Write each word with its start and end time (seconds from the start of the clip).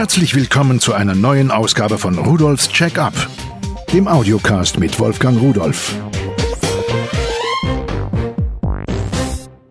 Herzlich 0.00 0.34
willkommen 0.34 0.80
zu 0.80 0.94
einer 0.94 1.14
neuen 1.14 1.50
Ausgabe 1.50 1.98
von 1.98 2.16
Rudolfs 2.16 2.70
Check-up, 2.70 3.12
dem 3.92 4.08
Audiocast 4.08 4.78
mit 4.78 4.98
Wolfgang 4.98 5.38
Rudolf. 5.38 5.94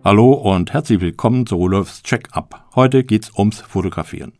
Hallo 0.03 0.33
und 0.33 0.71
herzlich 0.71 1.01
willkommen 1.01 1.47
zu 1.47 1.55
Rudolfs 1.55 2.03
Check-up. 2.03 2.63
Heute 2.75 3.03
geht's 3.03 3.31
ums 3.35 3.61
Fotografieren. 3.61 4.33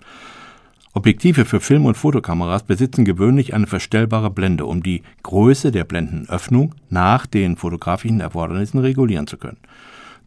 Objektive 0.94 1.44
für 1.44 1.60
Film- 1.60 1.88
und 1.88 1.98
Fotokameras 1.98 2.62
besitzen 2.62 3.04
gewöhnlich 3.04 3.56
eine 3.56 3.66
verstellbare 3.66 4.30
Blende, 4.30 4.68
um 4.68 4.84
die 4.84 5.02
Größe 5.24 5.72
der 5.72 5.86
Blendenöffnung 5.86 6.76
nach 6.92 7.26
den 7.26 7.56
fotografischen 7.58 8.20
Erfordernissen 8.20 8.78
regulieren 8.78 9.26
zu 9.26 9.38
können. 9.38 9.58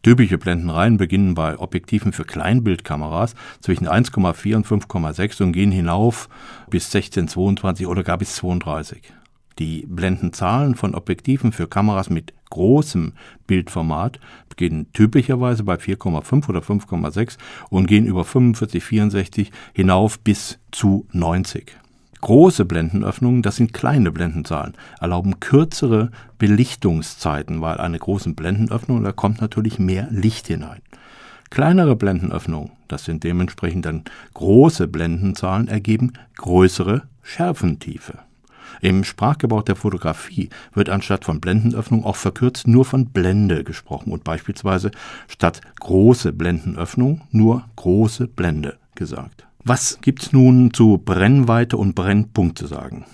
Typische 0.03 0.37
Blendenreihen 0.37 0.97
beginnen 0.97 1.33
bei 1.33 1.57
Objektiven 1.57 2.11
für 2.11 2.25
Kleinbildkameras 2.25 3.35
zwischen 3.61 3.87
1,4 3.87 4.57
und 4.57 4.67
5,6 4.67 5.41
und 5.41 5.53
gehen 5.53 5.71
hinauf 5.71 6.27
bis 6.69 6.91
16, 6.91 7.29
22 7.29 7.87
oder 7.87 8.03
gar 8.03 8.17
bis 8.17 8.35
32. 8.35 9.01
Die 9.59 9.85
Blendenzahlen 9.87 10.75
von 10.75 10.93
Objektiven 10.93 11.53
für 11.53 11.67
Kameras 11.67 12.09
mit 12.09 12.33
großem 12.49 13.13
Bildformat 13.47 14.19
beginnen 14.49 14.91
typischerweise 14.91 15.63
bei 15.63 15.75
4,5 15.75 16.49
oder 16.49 16.59
5,6 16.59 17.37
und 17.69 17.87
gehen 17.87 18.05
über 18.05 18.25
45, 18.25 18.83
64 18.83 19.51
hinauf 19.73 20.19
bis 20.19 20.59
zu 20.71 21.07
90. 21.13 21.77
Große 22.23 22.63
Blendenöffnungen, 22.63 23.41
das 23.41 23.57
sind 23.57 23.73
kleine 23.73 24.09
Blendenzahlen, 24.09 24.75
erlauben 25.01 25.41
kürzere 25.41 26.09
Belichtungszeiten, 26.37 27.59
weil 27.59 27.79
eine 27.79 27.99
große 27.99 28.29
Blendenöffnung, 28.29 29.03
da 29.03 29.11
kommt 29.11 29.41
natürlich 29.41 29.77
mehr 29.77 30.07
Licht 30.09 30.47
hinein. 30.47 30.79
Kleinere 31.49 31.97
Blendenöffnungen, 31.97 32.71
das 32.87 33.03
sind 33.03 33.25
dementsprechend 33.25 33.85
dann 33.85 34.03
große 34.35 34.87
Blendenzahlen, 34.87 35.67
ergeben 35.67 36.13
größere 36.37 37.01
Schärfentiefe. 37.23 38.19
Im 38.79 39.03
Sprachgebrauch 39.03 39.63
der 39.63 39.75
Fotografie 39.75 40.47
wird 40.73 40.87
anstatt 40.87 41.25
von 41.25 41.41
Blendenöffnung 41.41 42.05
auch 42.05 42.15
verkürzt 42.15 42.69
nur 42.69 42.85
von 42.85 43.07
Blende 43.07 43.65
gesprochen 43.65 44.13
und 44.13 44.23
beispielsweise 44.23 44.91
statt 45.27 45.59
große 45.81 46.31
Blendenöffnung 46.31 47.23
nur 47.31 47.65
große 47.75 48.27
Blende 48.27 48.77
gesagt. 48.95 49.45
Was 49.65 49.99
gibt's 50.01 50.33
nun 50.33 50.73
zu 50.73 50.97
Brennweite 50.97 51.77
und 51.77 51.95
Brennpunkt 51.95 52.57
zu 52.57 52.67
sagen? 52.67 53.05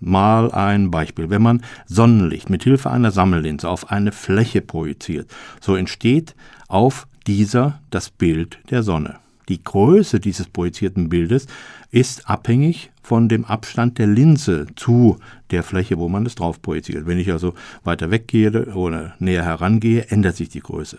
Mal 0.00 0.50
ein 0.50 0.90
Beispiel. 0.90 1.30
Wenn 1.30 1.42
man 1.42 1.62
Sonnenlicht 1.86 2.50
mit 2.50 2.64
Hilfe 2.64 2.90
einer 2.90 3.12
Sammellinse 3.12 3.68
auf 3.68 3.92
eine 3.92 4.10
Fläche 4.10 4.60
projiziert, 4.60 5.30
so 5.60 5.76
entsteht 5.76 6.34
auf 6.66 7.06
dieser 7.28 7.80
das 7.90 8.10
Bild 8.10 8.58
der 8.70 8.82
Sonne. 8.82 9.20
Die 9.48 9.62
Größe 9.62 10.18
dieses 10.18 10.48
projizierten 10.48 11.08
Bildes 11.08 11.46
ist 11.92 12.28
abhängig 12.28 12.90
von 13.00 13.28
dem 13.28 13.44
Abstand 13.44 13.98
der 13.98 14.08
Linse 14.08 14.66
zu 14.74 15.18
der 15.52 15.62
Fläche, 15.62 15.98
wo 15.98 16.08
man 16.08 16.26
es 16.26 16.34
drauf 16.34 16.60
projiziert. 16.60 17.06
Wenn 17.06 17.18
ich 17.18 17.30
also 17.30 17.54
weiter 17.84 18.10
weggehe 18.10 18.74
oder 18.74 19.14
näher 19.20 19.44
herangehe, 19.44 20.06
ändert 20.10 20.34
sich 20.34 20.48
die 20.48 20.60
Größe. 20.60 20.98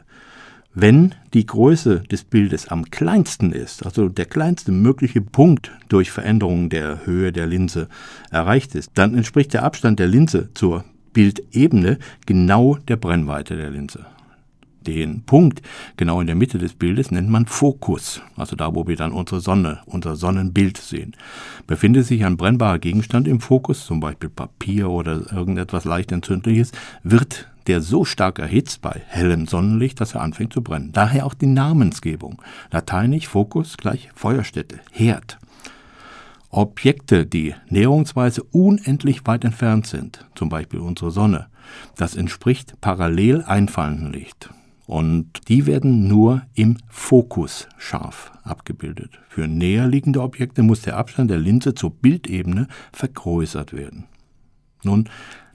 Wenn 0.74 1.16
die 1.34 1.48
Größe 1.48 2.02
des 2.12 2.24
Bildes 2.24 2.68
am 2.68 2.86
kleinsten 2.86 3.52
ist, 3.52 3.84
also 3.86 4.08
der 4.08 4.26
kleinste 4.26 4.72
mögliche 4.72 5.20
Punkt 5.20 5.72
durch 5.90 6.12
Veränderungen 6.12 6.70
der 6.70 7.06
Höhe 7.08 7.32
der 7.32 7.48
Linse 7.48 7.88
erreicht 8.30 8.76
ist, 8.76 8.92
dann 8.94 9.16
entspricht 9.16 9.54
der 9.54 9.64
Abstand 9.64 10.00
der 10.00 10.08
Linse 10.08 10.50
zur 10.54 10.86
Bildebene 11.12 11.98
genau 12.28 12.76
der 12.76 12.98
Brennweite 12.98 13.58
der 13.58 13.72
Linse. 13.72 14.06
Den 14.86 15.24
Punkt 15.24 15.62
genau 15.98 16.22
in 16.22 16.28
der 16.28 16.36
Mitte 16.36 16.60
des 16.60 16.74
Bildes 16.74 17.12
nennt 17.12 17.30
man 17.30 17.48
Fokus, 17.48 18.22
also 18.36 18.56
da, 18.56 18.74
wo 18.76 18.88
wir 18.88 18.96
dann 18.96 19.12
unsere 19.12 19.42
Sonne, 19.42 19.80
unser 19.88 20.16
Sonnenbild 20.16 20.78
sehen. 20.78 21.16
Befindet 21.68 22.06
sich 22.06 22.24
ein 22.24 22.38
brennbarer 22.38 22.80
Gegenstand 22.80 23.28
im 23.28 23.42
Fokus, 23.42 23.86
zum 23.86 24.00
Beispiel 24.00 24.30
Papier 24.30 24.90
oder 24.90 25.34
irgendetwas 25.34 25.84
leicht 25.84 26.12
entzündliches, 26.12 26.72
wird 27.04 27.48
der 27.70 27.82
so 27.82 28.04
stark 28.04 28.40
erhitzt 28.40 28.82
bei 28.82 29.04
hellem 29.08 29.46
Sonnenlicht, 29.46 30.02
dass 30.02 30.16
er 30.16 30.22
anfängt 30.22 30.52
zu 30.54 30.64
brennen. 30.64 30.92
Daher 30.92 31.26
auch 31.28 31.36
die 31.36 31.46
Namensgebung. 31.46 32.42
Lateinisch 32.72 33.28
Fokus 33.28 33.78
gleich 33.78 34.10
Feuerstätte, 34.16 34.80
Herd. 34.92 35.38
Objekte, 36.50 37.28
die 37.28 37.54
näherungsweise 37.70 38.42
unendlich 38.42 39.26
weit 39.28 39.46
entfernt 39.46 39.86
sind, 39.86 40.26
zum 40.34 40.50
Beispiel 40.50 40.80
unsere 40.80 41.12
Sonne, 41.12 41.46
das 41.96 42.16
entspricht 42.16 42.82
parallel 42.82 43.44
einfallendem 43.44 44.12
Licht. 44.14 44.50
Und 44.88 45.48
die 45.48 45.68
werden 45.68 46.08
nur 46.08 46.42
im 46.56 46.78
Fokus 46.88 47.68
scharf 47.78 48.32
abgebildet. 48.42 49.20
Für 49.30 49.48
näher 49.48 49.86
liegende 49.86 50.24
Objekte 50.24 50.64
muss 50.64 50.82
der 50.82 50.98
Abstand 50.98 51.30
der 51.30 51.38
Linse 51.38 51.76
zur 51.76 51.92
Bildebene 51.92 52.68
vergrößert 52.92 53.74
werden. 53.74 54.06
Nun, 54.82 55.08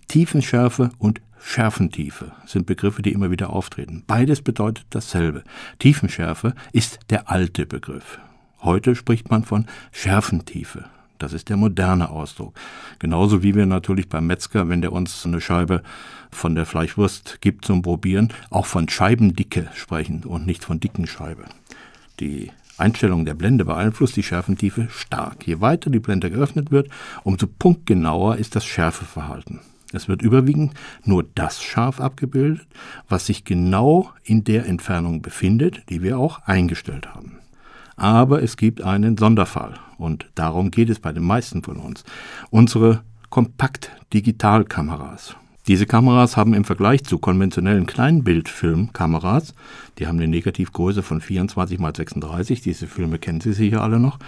Tiefenschärfe 0.06 0.90
und 0.98 1.20
Schärfentiefe 1.40 2.32
sind 2.46 2.66
Begriffe, 2.66 3.02
die 3.02 3.12
immer 3.12 3.30
wieder 3.30 3.50
auftreten. 3.50 4.02
Beides 4.06 4.42
bedeutet 4.42 4.86
dasselbe. 4.90 5.44
Tiefenschärfe 5.78 6.54
ist 6.72 6.98
der 7.10 7.30
alte 7.30 7.66
Begriff. 7.66 8.18
Heute 8.60 8.94
spricht 8.94 9.30
man 9.30 9.44
von 9.44 9.66
Schärfentiefe. 9.92 10.86
Das 11.18 11.32
ist 11.32 11.48
der 11.48 11.56
moderne 11.56 12.10
Ausdruck. 12.10 12.54
Genauso 12.98 13.42
wie 13.42 13.54
wir 13.54 13.66
natürlich 13.66 14.08
beim 14.08 14.26
Metzger, 14.26 14.68
wenn 14.68 14.82
der 14.82 14.92
uns 14.92 15.24
eine 15.24 15.40
Scheibe 15.40 15.82
von 16.30 16.54
der 16.54 16.66
Fleischwurst 16.66 17.40
gibt 17.40 17.64
zum 17.64 17.82
Probieren, 17.82 18.32
auch 18.50 18.66
von 18.66 18.88
Scheibendicke 18.88 19.68
sprechen 19.74 20.24
und 20.24 20.46
nicht 20.46 20.64
von 20.64 20.80
dicken 20.80 21.06
Scheibe. 21.06 21.44
Die 22.20 22.50
Einstellung 22.76 23.24
der 23.24 23.34
Blende 23.34 23.64
beeinflusst 23.64 24.16
die 24.16 24.22
Schärfentiefe 24.22 24.88
stark. 24.90 25.46
Je 25.46 25.60
weiter 25.60 25.90
die 25.90 26.00
Blende 26.00 26.30
geöffnet 26.30 26.72
wird, 26.72 26.88
umso 27.22 27.46
punktgenauer 27.46 28.36
ist 28.36 28.56
das 28.56 28.64
Schärfeverhalten. 28.64 29.60
Es 29.94 30.08
wird 30.08 30.22
überwiegend 30.22 30.74
nur 31.04 31.24
das 31.34 31.62
scharf 31.62 32.00
abgebildet, 32.00 32.66
was 33.08 33.26
sich 33.26 33.44
genau 33.44 34.10
in 34.24 34.44
der 34.44 34.66
Entfernung 34.66 35.22
befindet, 35.22 35.82
die 35.88 36.02
wir 36.02 36.18
auch 36.18 36.42
eingestellt 36.44 37.14
haben. 37.14 37.38
Aber 37.96 38.42
es 38.42 38.56
gibt 38.56 38.82
einen 38.82 39.16
Sonderfall 39.16 39.74
und 39.98 40.26
darum 40.34 40.70
geht 40.70 40.90
es 40.90 40.98
bei 40.98 41.12
den 41.12 41.24
meisten 41.24 41.62
von 41.62 41.76
uns. 41.76 42.04
Unsere 42.50 43.02
Kompakt-Digitalkameras. 43.30 45.36
Diese 45.66 45.86
Kameras 45.86 46.36
haben 46.36 46.52
im 46.52 46.64
Vergleich 46.64 47.04
zu 47.04 47.18
konventionellen 47.18 47.86
Kleinbildfilmkameras, 47.86 49.54
die 49.98 50.06
haben 50.06 50.18
eine 50.18 50.28
Negativgröße 50.28 51.02
von 51.02 51.22
24 51.22 51.80
x 51.80 51.96
36, 51.96 52.60
diese 52.60 52.86
Filme 52.86 53.18
kennen 53.18 53.40
Sie 53.40 53.54
sicher 53.54 53.82
alle 53.82 53.98
noch, 53.98 54.18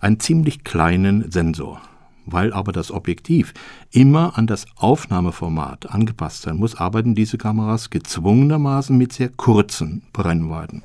einen 0.00 0.20
ziemlich 0.20 0.64
kleinen 0.64 1.30
Sensor. 1.30 1.82
Weil 2.26 2.52
aber 2.52 2.72
das 2.72 2.90
Objektiv 2.90 3.54
immer 3.92 4.36
an 4.36 4.46
das 4.46 4.66
Aufnahmeformat 4.76 5.90
angepasst 5.90 6.42
sein 6.42 6.56
muss, 6.56 6.74
arbeiten 6.74 7.14
diese 7.14 7.38
Kameras 7.38 7.90
gezwungenermaßen 7.90 8.96
mit 8.96 9.12
sehr 9.12 9.28
kurzen 9.28 10.02
Brennweiten. 10.12 10.82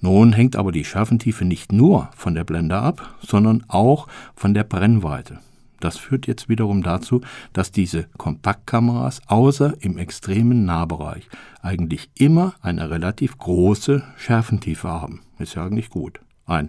Nun 0.00 0.32
hängt 0.32 0.56
aber 0.56 0.72
die 0.72 0.84
Schärfentiefe 0.84 1.44
nicht 1.44 1.72
nur 1.72 2.10
von 2.14 2.34
der 2.34 2.44
Blende 2.44 2.76
ab, 2.76 3.14
sondern 3.20 3.64
auch 3.68 4.08
von 4.34 4.52
der 4.52 4.64
Brennweite. 4.64 5.38
Das 5.78 5.96
führt 5.96 6.26
jetzt 6.26 6.48
wiederum 6.48 6.82
dazu, 6.82 7.22
dass 7.52 7.72
diese 7.72 8.04
Kompaktkameras 8.16 9.22
außer 9.26 9.74
im 9.80 9.98
extremen 9.98 10.64
Nahbereich 10.64 11.28
eigentlich 11.60 12.10
immer 12.14 12.54
eine 12.62 12.90
relativ 12.90 13.38
große 13.38 14.02
Schärfentiefe 14.16 14.88
haben. 14.88 15.22
Ist 15.38 15.54
ja 15.54 15.64
eigentlich 15.64 15.90
gut. 15.90 16.20
Ein 16.52 16.68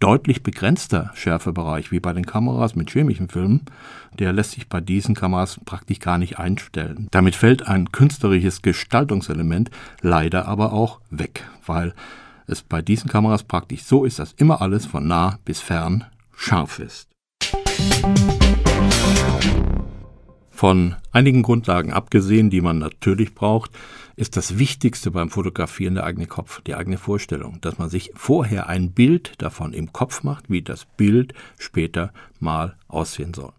deutlich 0.00 0.42
begrenzter 0.42 1.12
Schärfebereich, 1.14 1.92
wie 1.92 2.00
bei 2.00 2.12
den 2.12 2.26
Kameras 2.26 2.74
mit 2.74 2.90
chemischen 2.90 3.28
Filmen, 3.28 3.60
der 4.18 4.32
lässt 4.32 4.52
sich 4.52 4.68
bei 4.68 4.80
diesen 4.80 5.14
Kameras 5.14 5.60
praktisch 5.64 6.00
gar 6.00 6.18
nicht 6.18 6.40
einstellen. 6.40 7.06
Damit 7.12 7.36
fällt 7.36 7.68
ein 7.68 7.92
künstlerisches 7.92 8.60
Gestaltungselement 8.60 9.70
leider 10.00 10.48
aber 10.48 10.72
auch 10.72 11.00
weg, 11.10 11.44
weil 11.64 11.94
es 12.48 12.62
bei 12.62 12.82
diesen 12.82 13.08
Kameras 13.08 13.44
praktisch 13.44 13.84
so 13.84 14.04
ist, 14.04 14.18
dass 14.18 14.32
immer 14.32 14.60
alles 14.60 14.84
von 14.84 15.06
nah 15.06 15.38
bis 15.44 15.60
fern 15.60 16.04
scharf 16.34 16.80
ist. 16.80 17.08
Von 20.60 20.94
einigen 21.10 21.42
Grundlagen 21.42 21.90
abgesehen, 21.90 22.50
die 22.50 22.60
man 22.60 22.78
natürlich 22.78 23.34
braucht, 23.34 23.70
ist 24.16 24.36
das 24.36 24.58
Wichtigste 24.58 25.10
beim 25.10 25.30
Fotografieren 25.30 25.94
der 25.94 26.04
eigene 26.04 26.26
Kopf, 26.26 26.60
die 26.60 26.74
eigene 26.74 26.98
Vorstellung, 26.98 27.62
dass 27.62 27.78
man 27.78 27.88
sich 27.88 28.12
vorher 28.14 28.68
ein 28.68 28.90
Bild 28.90 29.32
davon 29.38 29.72
im 29.72 29.94
Kopf 29.94 30.22
macht, 30.22 30.50
wie 30.50 30.60
das 30.60 30.84
Bild 30.84 31.32
später 31.58 32.12
mal 32.40 32.76
aussehen 32.88 33.32
soll. 33.32 33.54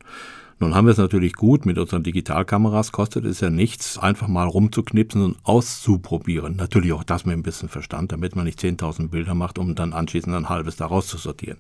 Nun 0.59 0.75
haben 0.75 0.85
wir 0.85 0.91
es 0.91 0.99
natürlich 0.99 1.33
gut 1.33 1.65
mit 1.65 1.79
unseren 1.79 2.03
Digitalkameras, 2.03 2.91
kostet 2.91 3.25
es 3.25 3.39
ja 3.39 3.49
nichts, 3.49 3.97
einfach 3.97 4.27
mal 4.27 4.47
rumzuknipsen 4.47 5.23
und 5.23 5.37
auszuprobieren. 5.41 6.55
Natürlich 6.55 6.93
auch 6.93 7.03
das 7.03 7.25
mit 7.25 7.35
ein 7.35 7.41
bisschen 7.41 7.67
Verstand, 7.67 8.11
damit 8.11 8.35
man 8.35 8.45
nicht 8.45 8.59
10.000 8.59 9.07
Bilder 9.07 9.33
macht, 9.33 9.57
um 9.57 9.73
dann 9.73 9.93
anschließend 9.93 10.35
ein 10.35 10.49
halbes 10.49 10.75
daraus 10.75 11.07
zu 11.07 11.17
sortieren. 11.17 11.57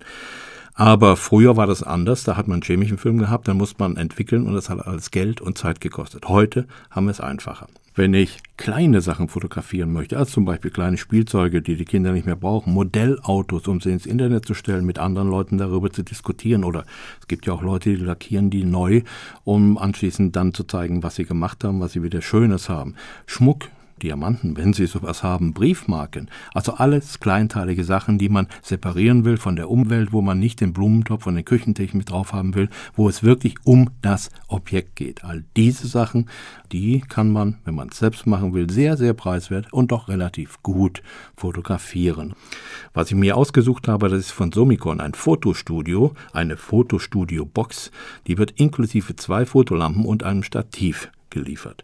Aber 0.73 1.17
früher 1.17 1.57
war 1.57 1.67
das 1.67 1.83
anders, 1.83 2.23
da 2.23 2.37
hat 2.37 2.47
man 2.47 2.55
einen 2.55 2.63
chemischen 2.63 2.97
Film 2.97 3.17
gehabt, 3.17 3.47
dann 3.47 3.57
musste 3.57 3.75
man 3.79 3.97
entwickeln 3.97 4.47
und 4.47 4.53
das 4.53 4.69
hat 4.69 4.85
alles 4.85 5.11
Geld 5.11 5.41
und 5.41 5.57
Zeit 5.57 5.81
gekostet. 5.81 6.27
Heute 6.27 6.65
haben 6.89 7.05
wir 7.05 7.11
es 7.11 7.19
einfacher. 7.19 7.67
Wenn 7.93 8.13
ich 8.13 8.39
kleine 8.55 9.01
Sachen 9.01 9.27
fotografieren 9.27 9.91
möchte, 9.91 10.17
als 10.17 10.31
zum 10.31 10.45
Beispiel 10.45 10.71
kleine 10.71 10.97
Spielzeuge, 10.97 11.61
die 11.61 11.75
die 11.75 11.83
Kinder 11.83 12.13
nicht 12.13 12.25
mehr 12.25 12.37
brauchen, 12.37 12.73
Modellautos, 12.73 13.67
um 13.67 13.81
sie 13.81 13.91
ins 13.91 14.05
Internet 14.05 14.45
zu 14.45 14.53
stellen, 14.53 14.85
mit 14.85 14.97
anderen 14.97 15.29
Leuten 15.29 15.57
darüber 15.57 15.91
zu 15.91 16.01
diskutieren, 16.01 16.63
oder 16.63 16.85
es 17.19 17.27
gibt 17.27 17.45
ja 17.45 17.53
auch 17.53 17.61
Leute, 17.61 17.89
die 17.89 17.97
lackieren 17.97 18.49
die 18.49 18.63
neu, 18.63 19.01
um 19.43 19.77
anschließend 19.77 20.33
dann 20.37 20.53
zu 20.53 20.63
zeigen, 20.63 21.03
was 21.03 21.15
sie 21.15 21.25
gemacht 21.25 21.65
haben, 21.65 21.81
was 21.81 21.91
sie 21.91 22.01
wieder 22.01 22.21
Schönes 22.21 22.69
haben. 22.69 22.95
Schmuck, 23.25 23.67
Diamanten, 24.03 24.57
wenn 24.57 24.73
Sie 24.73 24.85
sowas 24.85 25.23
haben, 25.23 25.53
Briefmarken. 25.53 26.29
Also 26.53 26.73
alles 26.73 27.19
kleinteilige 27.19 27.83
Sachen, 27.83 28.17
die 28.17 28.29
man 28.29 28.47
separieren 28.61 29.25
will 29.25 29.37
von 29.37 29.55
der 29.55 29.69
Umwelt, 29.69 30.11
wo 30.11 30.21
man 30.21 30.39
nicht 30.39 30.61
den 30.61 30.73
Blumentopf 30.73 31.27
und 31.27 31.35
den 31.35 31.45
Küchentisch 31.45 31.93
mit 31.93 32.09
drauf 32.09 32.33
haben 32.33 32.55
will, 32.55 32.69
wo 32.95 33.07
es 33.07 33.23
wirklich 33.23 33.55
um 33.63 33.89
das 34.01 34.29
Objekt 34.47 34.95
geht. 34.95 35.23
All 35.23 35.43
diese 35.55 35.87
Sachen, 35.87 36.29
die 36.71 37.01
kann 37.01 37.31
man, 37.31 37.57
wenn 37.65 37.75
man 37.75 37.89
es 37.89 37.97
selbst 37.97 38.27
machen 38.27 38.53
will, 38.53 38.69
sehr, 38.69 38.97
sehr 38.97 39.13
preiswert 39.13 39.71
und 39.71 39.91
doch 39.91 40.07
relativ 40.07 40.61
gut 40.63 41.01
fotografieren. 41.35 42.33
Was 42.93 43.09
ich 43.09 43.15
mir 43.15 43.37
ausgesucht 43.37 43.87
habe, 43.87 44.09
das 44.09 44.19
ist 44.19 44.31
von 44.31 44.51
Somicon 44.51 44.99
ein 44.99 45.13
Fotostudio, 45.13 46.13
eine 46.33 46.57
Fotostudio-Box. 46.57 47.91
Die 48.27 48.37
wird 48.37 48.51
inklusive 48.51 49.15
zwei 49.15 49.45
Fotolampen 49.45 50.05
und 50.05 50.23
einem 50.23 50.43
Stativ 50.43 51.11
geliefert. 51.31 51.83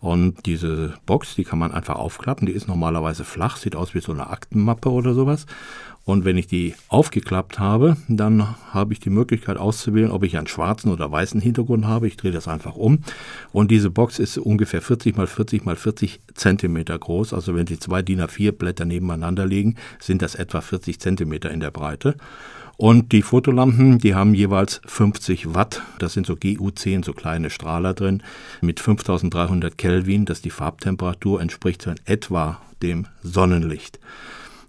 Und 0.00 0.46
diese 0.46 0.94
Box, 1.04 1.34
die 1.34 1.44
kann 1.44 1.58
man 1.58 1.72
einfach 1.72 1.96
aufklappen. 1.96 2.46
Die 2.46 2.52
ist 2.52 2.68
normalerweise 2.68 3.24
flach, 3.24 3.56
sieht 3.56 3.76
aus 3.76 3.94
wie 3.94 4.00
so 4.00 4.12
eine 4.12 4.30
Aktenmappe 4.30 4.90
oder 4.90 5.14
sowas. 5.14 5.46
Und 6.06 6.24
wenn 6.24 6.38
ich 6.38 6.46
die 6.46 6.74
aufgeklappt 6.88 7.58
habe, 7.58 7.96
dann 8.08 8.56
habe 8.72 8.94
ich 8.94 9.00
die 9.00 9.10
Möglichkeit 9.10 9.58
auszuwählen, 9.58 10.10
ob 10.10 10.24
ich 10.24 10.38
einen 10.38 10.46
schwarzen 10.46 10.90
oder 10.90 11.12
weißen 11.12 11.40
Hintergrund 11.40 11.86
habe. 11.86 12.08
Ich 12.08 12.16
drehe 12.16 12.32
das 12.32 12.48
einfach 12.48 12.74
um. 12.74 13.00
Und 13.52 13.70
diese 13.70 13.90
Box 13.90 14.18
ist 14.18 14.38
ungefähr 14.38 14.80
40 14.80 15.16
mal 15.16 15.26
40 15.26 15.66
mal 15.66 15.76
40 15.76 16.20
Zentimeter 16.34 16.98
groß. 16.98 17.34
Also 17.34 17.54
wenn 17.54 17.66
Sie 17.66 17.78
zwei 17.78 18.00
DIN 18.00 18.22
A4 18.22 18.52
Blätter 18.52 18.86
nebeneinander 18.86 19.46
legen, 19.46 19.76
sind 20.00 20.22
das 20.22 20.34
etwa 20.34 20.62
40 20.62 20.98
Zentimeter 20.98 21.50
in 21.50 21.60
der 21.60 21.70
Breite. 21.70 22.16
Und 22.80 23.12
die 23.12 23.20
Fotolampen, 23.20 23.98
die 23.98 24.14
haben 24.14 24.32
jeweils 24.32 24.80
50 24.86 25.54
Watt. 25.54 25.82
Das 25.98 26.14
sind 26.14 26.26
so 26.26 26.32
GU10, 26.32 27.04
so 27.04 27.12
kleine 27.12 27.50
Strahler 27.50 27.92
drin 27.92 28.22
mit 28.62 28.80
5300 28.80 29.76
Kelvin. 29.76 30.24
Das 30.24 30.40
die 30.40 30.48
Farbtemperatur, 30.48 31.42
entspricht 31.42 31.82
so 31.82 31.90
in 31.90 32.00
etwa 32.06 32.58
dem 32.80 33.06
Sonnenlicht. 33.22 34.00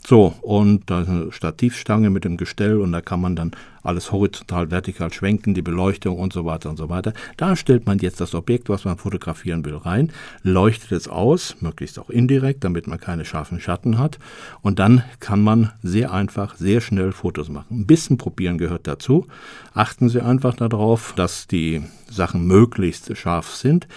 So, 0.05 0.33
und 0.41 0.89
da 0.89 1.01
ist 1.01 1.09
eine 1.09 1.31
Stativstange 1.31 2.09
mit 2.09 2.23
dem 2.23 2.35
Gestell 2.35 2.79
und 2.79 2.91
da 2.91 3.01
kann 3.01 3.21
man 3.21 3.35
dann 3.35 3.51
alles 3.83 4.11
horizontal, 4.11 4.71
vertikal 4.71 5.13
schwenken, 5.13 5.53
die 5.53 5.61
Beleuchtung 5.61 6.17
und 6.17 6.33
so 6.33 6.43
weiter 6.43 6.69
und 6.69 6.77
so 6.77 6.89
weiter. 6.89 7.13
Da 7.37 7.55
stellt 7.55 7.85
man 7.85 7.99
jetzt 7.99 8.19
das 8.19 8.33
Objekt, 8.33 8.69
was 8.69 8.83
man 8.83 8.97
fotografieren 8.97 9.63
will, 9.63 9.75
rein, 9.75 10.11
leuchtet 10.41 10.91
es 10.91 11.07
aus, 11.07 11.55
möglichst 11.61 11.99
auch 11.99 12.09
indirekt, 12.09 12.63
damit 12.63 12.87
man 12.87 12.99
keine 12.99 13.25
scharfen 13.25 13.59
Schatten 13.59 13.99
hat. 13.99 14.17
Und 14.61 14.79
dann 14.79 15.03
kann 15.19 15.41
man 15.41 15.71
sehr 15.83 16.11
einfach, 16.11 16.55
sehr 16.55 16.81
schnell 16.81 17.11
Fotos 17.11 17.49
machen. 17.49 17.81
Ein 17.81 17.87
bisschen 17.87 18.17
probieren 18.17 18.57
gehört 18.57 18.87
dazu. 18.87 19.27
Achten 19.73 20.09
Sie 20.09 20.21
einfach 20.21 20.55
darauf, 20.55 21.13
dass 21.15 21.47
die 21.47 21.83
Sachen 22.09 22.45
möglichst 22.47 23.15
scharf 23.15 23.55
sind. 23.55 23.87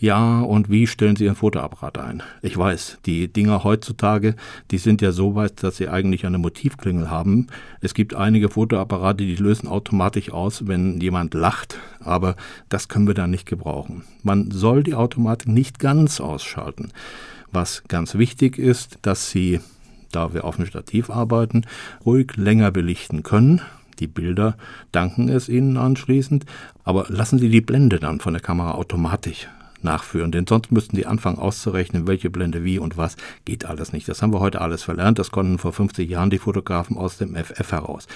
Ja, 0.00 0.40
und 0.40 0.70
wie 0.70 0.86
stellen 0.86 1.14
Sie 1.14 1.24
Ihren 1.24 1.36
Fotoapparat 1.36 1.98
ein? 1.98 2.22
Ich 2.40 2.56
weiß, 2.56 3.00
die 3.04 3.30
Dinger 3.30 3.64
heutzutage, 3.64 4.34
die 4.70 4.78
sind 4.78 5.02
ja 5.02 5.12
so 5.12 5.34
weit, 5.34 5.62
dass 5.62 5.76
sie 5.76 5.88
eigentlich 5.88 6.24
eine 6.24 6.38
Motivklingel 6.38 7.10
haben. 7.10 7.48
Es 7.82 7.92
gibt 7.92 8.14
einige 8.14 8.48
Fotoapparate, 8.48 9.26
die 9.26 9.36
lösen 9.36 9.68
automatisch 9.68 10.30
aus, 10.30 10.66
wenn 10.66 11.02
jemand 11.02 11.34
lacht, 11.34 11.76
aber 12.00 12.36
das 12.70 12.88
können 12.88 13.08
wir 13.08 13.14
da 13.14 13.26
nicht 13.26 13.44
gebrauchen. 13.44 14.04
Man 14.22 14.50
soll 14.50 14.84
die 14.84 14.94
Automatik 14.94 15.48
nicht 15.48 15.78
ganz 15.78 16.18
ausschalten. 16.18 16.92
Was 17.52 17.82
ganz 17.86 18.14
wichtig 18.14 18.58
ist, 18.58 19.00
dass 19.02 19.30
Sie, 19.30 19.60
da 20.12 20.32
wir 20.32 20.46
auf 20.46 20.56
dem 20.56 20.64
Stativ 20.64 21.10
arbeiten, 21.10 21.66
ruhig 22.06 22.36
länger 22.36 22.70
belichten 22.70 23.22
können 23.22 23.60
die 23.98 24.06
Bilder 24.06 24.56
danken 24.92 25.28
es 25.28 25.50
Ihnen 25.50 25.76
anschließend, 25.76 26.46
aber 26.84 27.04
lassen 27.10 27.38
Sie 27.38 27.50
die 27.50 27.60
Blende 27.60 28.00
dann 28.00 28.18
von 28.18 28.32
der 28.32 28.40
Kamera 28.40 28.72
automatisch 28.72 29.46
nachführen. 29.84 30.32
Denn 30.32 30.46
sonst 30.46 30.72
müssten 30.72 30.96
sie 30.96 31.06
anfangen 31.06 31.38
auszurechnen, 31.38 32.06
welche 32.06 32.30
Blende 32.30 32.64
wie 32.64 32.78
und 32.78 32.96
was. 32.96 33.16
Geht 33.44 33.64
alles 33.64 33.92
nicht. 33.92 34.08
Das 34.08 34.22
haben 34.22 34.32
wir 34.32 34.40
heute 34.40 34.60
alles 34.60 34.82
verlernt. 34.82 35.18
Das 35.18 35.30
konnten 35.30 35.58
vor 35.58 35.72
50 35.72 36.08
Jahren 36.08 36.30
die 36.30 36.38
Fotografen 36.38 36.96
aus 36.96 37.18
dem 37.18 37.34
FF 37.34 37.72
heraus. 37.72 38.06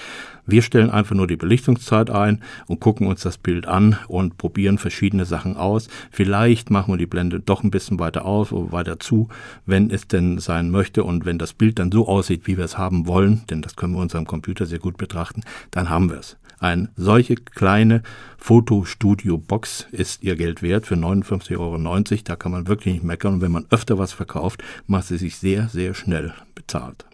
Wir 0.45 0.61
stellen 0.61 0.89
einfach 0.89 1.15
nur 1.15 1.27
die 1.27 1.37
Belichtungszeit 1.37 2.09
ein 2.09 2.41
und 2.67 2.79
gucken 2.79 3.07
uns 3.07 3.21
das 3.21 3.37
Bild 3.37 3.67
an 3.67 3.97
und 4.07 4.37
probieren 4.37 4.77
verschiedene 4.77 5.25
Sachen 5.25 5.57
aus. 5.57 5.87
Vielleicht 6.11 6.69
machen 6.69 6.93
wir 6.93 6.97
die 6.97 7.05
Blende 7.05 7.39
doch 7.39 7.63
ein 7.63 7.71
bisschen 7.71 7.99
weiter 7.99 8.25
aus 8.25 8.51
oder 8.51 8.71
weiter 8.71 8.99
zu, 8.99 9.29
wenn 9.65 9.89
es 9.89 10.07
denn 10.07 10.37
sein 10.39 10.69
möchte. 10.69 11.03
Und 11.03 11.25
wenn 11.25 11.37
das 11.37 11.53
Bild 11.53 11.79
dann 11.79 11.91
so 11.91 12.07
aussieht, 12.07 12.45
wie 12.45 12.57
wir 12.57 12.65
es 12.65 12.77
haben 12.77 13.07
wollen, 13.07 13.43
denn 13.49 13.61
das 13.61 13.75
können 13.75 13.93
wir 13.93 14.01
unserem 14.01 14.25
Computer 14.25 14.65
sehr 14.65 14.79
gut 14.79 14.97
betrachten, 14.97 15.41
dann 15.71 15.89
haben 15.89 16.09
wir 16.09 16.19
es. 16.19 16.37
Eine 16.59 16.89
solche 16.95 17.35
kleine 17.35 18.01
Fotostudio-Box 18.37 19.87
ist 19.91 20.23
ihr 20.23 20.35
Geld 20.35 20.61
wert 20.61 20.87
für 20.87 20.95
59,90 20.95 21.57
Euro. 21.59 22.21
Da 22.23 22.35
kann 22.35 22.51
man 22.51 22.67
wirklich 22.67 22.95
nicht 22.95 23.03
meckern. 23.03 23.35
Und 23.35 23.41
wenn 23.41 23.51
man 23.51 23.65
öfter 23.69 23.97
was 23.97 24.13
verkauft, 24.13 24.63
macht 24.87 25.07
sie 25.07 25.17
sich 25.17 25.37
sehr, 25.37 25.67
sehr 25.67 25.93
schnell 25.93 26.33
bezahlt. 26.53 27.05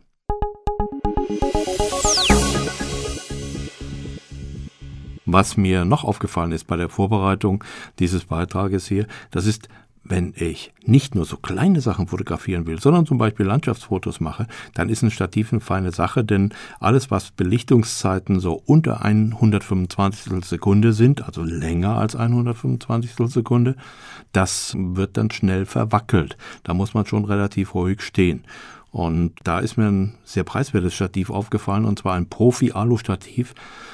Was 5.26 5.56
mir 5.56 5.86
noch 5.86 6.04
aufgefallen 6.04 6.52
ist 6.52 6.68
bei 6.68 6.76
der 6.76 6.90
Vorbereitung 6.90 7.64
dieses 8.00 8.26
Beitrages 8.26 8.88
hier, 8.88 9.08
das 9.32 9.46
ist 9.46 9.70
wenn 10.04 10.34
ich 10.36 10.74
nicht 10.84 11.14
nur 11.16 11.26
so 11.26 11.38
kleine 11.38 11.80
Sachen 11.80 12.08
fotografieren 12.08 12.66
will, 12.66 12.80
sondern 12.80 13.06
zum 13.06 13.18
Beispiel 13.18 13.46
Landschaftsfotos 13.46 14.20
mache, 14.20 14.48
dann 14.74 14.90
ist 14.90 15.04
ein 15.04 15.12
Stativ 15.12 15.52
eine 15.52 15.62
feine 15.62 15.92
Sache, 15.92 16.24
denn 16.24 16.54
alles, 16.80 17.12
was 17.12 17.32
Belichtungszeiten 17.32 18.40
so 18.40 18.62
unter 18.66 19.04
125 19.06 20.44
Sekunde 20.46 20.94
sind, 20.94 21.24
also 21.24 21.44
länger 21.44 21.98
als 21.98 22.16
125 22.16 23.12
Sekunde, 23.32 23.76
das 24.32 24.76
wird 24.78 25.18
dann 25.18 25.30
schnell 25.30 25.66
verwackelt. 25.66 26.38
Da 26.64 26.74
muss 26.74 26.94
man 26.94 27.06
schon 27.06 27.26
relativ 27.26 27.76
ruhig 27.76 28.02
stehen. 28.02 28.44
Und 28.92 29.34
da 29.44 29.60
ist 29.60 29.78
mir 29.78 29.88
ein 29.88 30.16
sehr 30.26 30.44
preiswertes 30.44 30.94
Stativ 30.94 31.30
aufgefallen, 31.30 31.86
und 31.86 32.00
zwar 32.00 32.16
ein 32.16 32.28
Profi-Alu-Stativ 32.28 33.54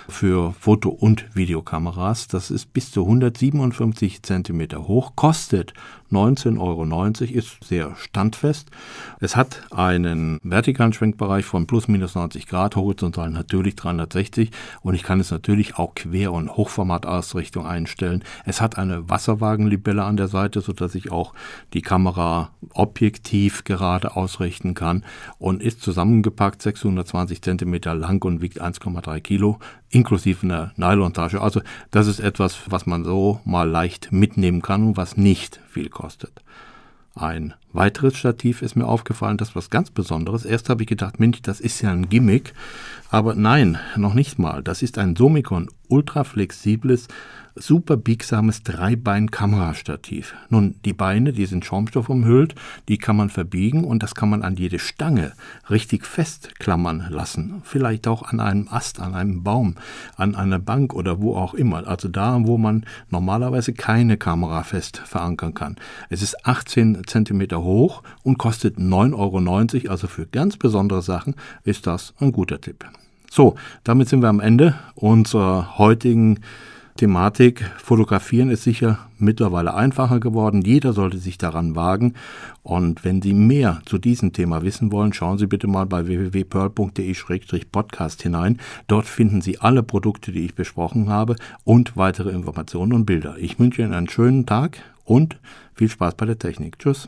für 0.10 0.54
Foto- 0.60 0.90
und 0.90 1.26
Videokameras. 1.36 2.28
Das 2.28 2.50
ist 2.50 2.74
bis 2.74 2.92
zu 2.92 3.04
157 3.04 4.24
Zentimeter 4.24 4.88
hoch, 4.88 5.14
kostet 5.16 5.74
19,90 6.12 6.60
Euro, 6.60 7.06
ist 7.38 7.64
sehr 7.64 7.96
standfest. 7.98 8.70
Es 9.20 9.36
hat 9.36 9.64
einen 9.72 10.40
vertikalen 10.44 10.94
Schwenkbereich 10.94 11.46
von 11.46 11.68
plus 11.68 11.88
minus 11.88 12.16
90 12.16 12.48
Grad, 12.48 12.76
horizontal 12.76 13.30
natürlich 13.30 13.76
360 13.76 14.52
und 14.82 14.96
ich 14.96 15.04
kann 15.04 15.20
es 15.20 15.32
natürlich 15.32 15.78
auch 15.78 15.96
Quer- 15.96 16.32
und 16.32 16.56
Hochformatausrichtung 16.56 17.66
einstellen. 17.66 18.24
Es 18.46 18.62
hat 18.62 18.78
eine 18.78 19.10
Wasserwagenlibelle 19.10 20.04
an 20.04 20.18
der 20.18 20.28
Seite, 20.28 20.62
sodass 20.62 20.96
ich 20.96 21.12
auch 21.12 21.34
die 21.74 21.82
Kamera 21.82 22.52
objektiv 22.74 23.64
gerade 23.64 24.16
ausrichten 24.16 24.74
kann 24.74 25.04
und 25.40 25.62
ist 25.62 25.82
zusammengepackt 25.82 26.62
620 26.62 27.42
Zentimeter 27.42 27.96
lang 27.96 28.24
und 28.24 28.42
wiegt 28.42 28.62
1,3 28.62 29.20
Kilo 29.20 29.60
inklusive 29.90 30.46
einer 30.46 30.72
Nylontasche. 30.76 31.42
Also 31.42 31.62
das 31.92 32.08
ist 32.08 32.20
etwas, 32.20 32.60
was 32.70 32.86
man 32.86 33.04
so 33.04 33.42
mal 33.46 33.70
leicht 33.70 34.12
mitnehmen 34.12 34.62
kann 34.62 34.88
und 34.88 34.98
was 34.98 35.18
nicht 35.18 35.60
viel 35.70 35.90
kostet. 35.90 36.42
Ein 37.16 37.54
weiteres 37.78 38.18
Stativ 38.18 38.62
ist 38.62 38.76
mir 38.76 38.88
aufgefallen, 38.88 39.38
das 39.38 39.56
was 39.56 39.70
ganz 39.70 39.92
Besonderes. 39.92 40.44
Erst 40.44 40.70
habe 40.70 40.84
ich 40.84 40.90
gedacht, 40.90 41.20
Mensch, 41.20 41.42
das 41.42 41.62
ist 41.62 41.82
ja 41.82 41.92
ein 41.92 42.10
Gimmick. 42.10 42.54
Aber 43.10 43.36
nein, 43.36 43.78
noch 43.96 44.14
nicht 44.14 44.38
mal. 44.38 44.62
Das 44.62 44.82
ist 44.82 44.98
ein 44.98 45.16
Somicon 45.16 45.70
ultraflexibles 45.88 47.08
super 47.60 47.98
biegsames 47.98 48.64
Dreibein-Kamerastativ. 48.64 50.36
Nun, 50.50 50.76
die 50.86 50.94
Beine, 50.94 51.34
die 51.34 51.46
sind 51.46 51.66
Schaumstoff 51.66 52.10
umhüllt, 52.10 52.56
die 52.88 52.98
kann 52.98 53.18
man 53.18 53.30
verbiegen 53.30 53.84
und 53.84 54.04
das 54.04 54.16
kann 54.16 54.30
man 54.30 54.44
an 54.44 54.56
jede 54.56 54.80
Stange 54.80 55.34
richtig 55.70 56.06
festklammern 56.06 57.08
lassen. 57.10 57.62
Vielleicht 57.64 58.08
auch 58.08 58.24
an 58.24 58.40
einem 58.40 58.68
Ast, 58.70 59.00
an 59.00 59.14
einem 59.14 59.44
Baum, 59.44 59.76
an 60.16 60.36
einer 60.36 60.60
Bank 60.60 60.94
oder 60.94 61.22
wo 61.22 61.36
auch 61.36 61.54
immer. 61.54 61.88
Also 61.88 62.08
da, 62.08 62.38
wo 62.44 62.58
man 62.58 62.86
normalerweise 63.10 63.74
keine 63.74 64.18
Kamera 64.18 64.64
fest 64.64 65.02
verankern 65.06 65.54
kann. 65.54 65.76
Es 66.10 66.22
ist 66.22 66.46
18 66.46 67.04
cm 67.06 67.52
hoch 67.58 67.67
und 68.24 68.38
kostet 68.38 68.78
9,90 68.78 69.84
Euro. 69.84 69.92
Also 69.92 70.08
für 70.08 70.26
ganz 70.26 70.58
besondere 70.58 71.02
Sachen 71.02 71.36
ist 71.64 71.88
das 71.88 72.14
ein 72.20 72.32
guter 72.32 72.62
Tipp. 72.62 72.86
So, 73.30 73.56
damit 73.84 74.10
sind 74.10 74.22
wir 74.22 74.30
am 74.30 74.40
Ende 74.40 74.76
unserer 74.96 75.78
heutigen 75.78 76.40
Thematik. 76.98 77.64
Fotografieren 77.78 78.50
ist 78.50 78.64
sicher 78.64 79.08
mittlerweile 79.20 79.76
einfacher 79.76 80.20
geworden. 80.20 80.64
Jeder 80.64 80.94
sollte 80.94 81.20
sich 81.20 81.38
daran 81.38 81.76
wagen. 81.76 82.16
Und 82.64 83.06
wenn 83.06 83.22
Sie 83.22 83.34
mehr 83.34 83.82
zu 83.86 84.00
diesem 84.00 84.34
Thema 84.34 84.64
wissen 84.64 84.92
wollen, 84.92 85.14
schauen 85.14 85.38
Sie 85.38 85.48
bitte 85.48 85.68
mal 85.68 85.86
bei 85.86 86.08
www.pearl.de-podcast 86.08 88.24
hinein. 88.24 88.60
Dort 88.88 89.06
finden 89.06 89.42
Sie 89.42 89.60
alle 89.60 89.84
Produkte, 89.84 90.32
die 90.32 90.46
ich 90.46 90.56
besprochen 90.56 91.10
habe 91.10 91.36
und 91.64 91.96
weitere 91.96 92.32
Informationen 92.32 92.94
und 92.94 93.06
Bilder. 93.06 93.36
Ich 93.38 93.60
wünsche 93.60 93.84
Ihnen 93.84 93.94
einen 93.94 94.10
schönen 94.10 94.46
Tag 94.46 94.80
und 95.06 95.40
viel 95.74 95.90
Spaß 95.90 96.16
bei 96.16 96.26
der 96.26 96.40
Technik. 96.40 96.80
Tschüss. 96.80 97.08